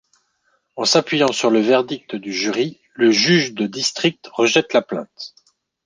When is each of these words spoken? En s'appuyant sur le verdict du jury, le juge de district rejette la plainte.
En 0.77 0.85
s'appuyant 0.85 1.31
sur 1.31 1.51
le 1.51 1.59
verdict 1.59 2.15
du 2.15 2.33
jury, 2.33 2.81
le 2.95 3.11
juge 3.11 3.53
de 3.53 3.67
district 3.67 4.27
rejette 4.33 4.73
la 4.73 4.81
plainte. 4.81 5.35